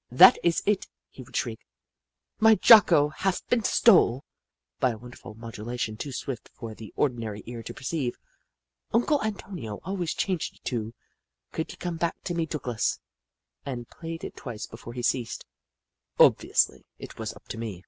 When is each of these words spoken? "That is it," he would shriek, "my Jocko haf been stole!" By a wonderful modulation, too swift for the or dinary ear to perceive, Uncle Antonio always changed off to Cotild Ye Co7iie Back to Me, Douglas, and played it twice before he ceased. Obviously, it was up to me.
"That 0.24 0.38
is 0.42 0.60
it," 0.66 0.88
he 1.08 1.22
would 1.22 1.36
shriek, 1.36 1.60
"my 2.40 2.56
Jocko 2.56 3.10
haf 3.10 3.46
been 3.46 3.62
stole!" 3.62 4.24
By 4.80 4.90
a 4.90 4.98
wonderful 4.98 5.36
modulation, 5.36 5.96
too 5.96 6.10
swift 6.10 6.50
for 6.52 6.74
the 6.74 6.92
or 6.96 7.08
dinary 7.08 7.44
ear 7.46 7.62
to 7.62 7.72
perceive, 7.72 8.18
Uncle 8.92 9.22
Antonio 9.22 9.76
always 9.84 10.14
changed 10.14 10.54
off 10.54 10.64
to 10.64 10.76
Cotild 10.80 10.82
Ye 11.70 11.76
Co7iie 11.76 11.98
Back 12.00 12.22
to 12.24 12.34
Me, 12.34 12.46
Douglas, 12.46 12.98
and 13.64 13.88
played 13.88 14.24
it 14.24 14.34
twice 14.34 14.66
before 14.66 14.94
he 14.94 15.02
ceased. 15.02 15.46
Obviously, 16.18 16.84
it 16.98 17.16
was 17.16 17.32
up 17.34 17.46
to 17.46 17.56
me. 17.56 17.84